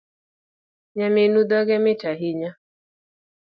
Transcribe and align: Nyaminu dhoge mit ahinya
Nyaminu 0.95 1.39
dhoge 1.49 1.75
mit 1.83 2.01
ahinya 2.11 2.51